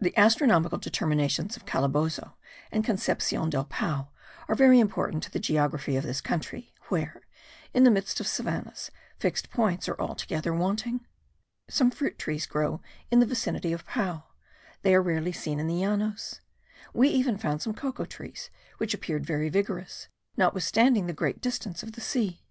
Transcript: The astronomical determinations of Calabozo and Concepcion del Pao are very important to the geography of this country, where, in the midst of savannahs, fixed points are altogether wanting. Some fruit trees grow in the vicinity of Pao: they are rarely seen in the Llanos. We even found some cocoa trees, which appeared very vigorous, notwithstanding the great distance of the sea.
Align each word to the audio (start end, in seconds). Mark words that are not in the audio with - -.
The 0.00 0.12
astronomical 0.18 0.78
determinations 0.78 1.56
of 1.56 1.66
Calabozo 1.66 2.34
and 2.72 2.84
Concepcion 2.84 3.48
del 3.48 3.64
Pao 3.66 4.08
are 4.48 4.56
very 4.56 4.80
important 4.80 5.22
to 5.22 5.30
the 5.30 5.38
geography 5.38 5.94
of 5.94 6.02
this 6.02 6.20
country, 6.20 6.74
where, 6.88 7.22
in 7.72 7.84
the 7.84 7.90
midst 7.92 8.18
of 8.18 8.26
savannahs, 8.26 8.90
fixed 9.20 9.50
points 9.50 9.88
are 9.88 10.00
altogether 10.00 10.52
wanting. 10.52 11.06
Some 11.70 11.92
fruit 11.92 12.18
trees 12.18 12.44
grow 12.44 12.82
in 13.08 13.20
the 13.20 13.24
vicinity 13.24 13.72
of 13.72 13.86
Pao: 13.86 14.24
they 14.82 14.96
are 14.96 15.00
rarely 15.00 15.30
seen 15.30 15.60
in 15.60 15.68
the 15.68 15.74
Llanos. 15.80 16.40
We 16.92 17.10
even 17.10 17.38
found 17.38 17.62
some 17.62 17.72
cocoa 17.72 18.04
trees, 18.04 18.50
which 18.78 18.94
appeared 18.94 19.24
very 19.24 19.48
vigorous, 19.48 20.08
notwithstanding 20.36 21.06
the 21.06 21.12
great 21.12 21.40
distance 21.40 21.84
of 21.84 21.92
the 21.92 22.00
sea. 22.00 22.42